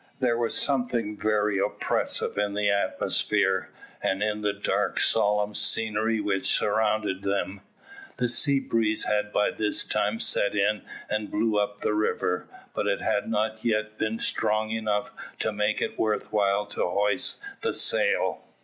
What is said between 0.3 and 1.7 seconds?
was something very